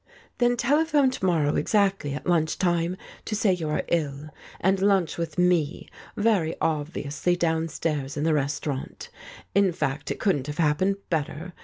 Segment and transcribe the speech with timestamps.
[0.39, 5.15] "Then telephone to morrow exactly at lunch time to say you are ill, and lunch
[5.19, 9.09] with me very obviously downstairs in the restaurant.
[9.53, 11.53] In fact, it couldn't have happened better.